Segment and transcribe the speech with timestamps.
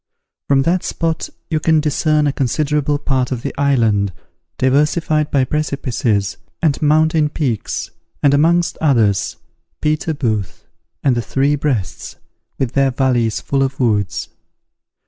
[0.47, 4.11] From that spot you can discern a considerable part of the island,
[4.57, 7.91] diversified by precipices and mountain peaks,
[8.23, 9.35] and amongst others,
[9.79, 10.65] Peter Booth,
[11.03, 12.15] and the Three Breasts,
[12.57, 14.29] with their valleys full of woods.